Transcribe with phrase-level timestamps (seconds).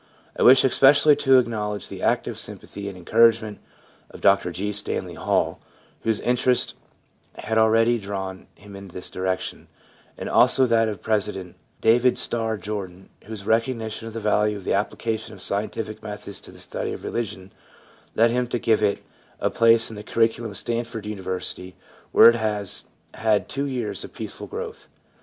[0.35, 3.59] I wish especially to acknowledge the active sym pathy and encouragement
[4.09, 4.73] of Dr G.
[4.73, 5.59] Stanley Hall,
[6.01, 6.73] whose interest
[7.37, 9.67] had already drawn him in this direction;
[10.17, 14.73] and also that of President David Starr Jordan, whose recognition of the value of the
[14.73, 17.53] application of scientific methods to the study of religion
[18.15, 19.03] led him to give it
[19.39, 21.75] a place in the curriculum of Stanford University,
[22.11, 24.87] where it has had two years of peaceful growth.